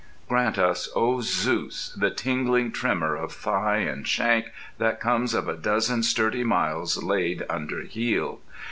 Grant 0.27 0.57
us, 0.57 0.89
O 0.95 1.21
Zeus! 1.21 1.93
the 1.95 2.09
tingling 2.09 2.71
tremour 2.71 3.13
of 3.15 3.31
thigh 3.33 3.85
and 3.87 4.07
shank 4.07 4.47
that 4.79 4.99
comes 4.99 5.35
of 5.35 5.47
a 5.47 5.53
dozen 5.55 6.01
sturdy 6.01 6.43
miles 6.43 7.03
laid 7.03 7.41
underheel. 7.47 8.39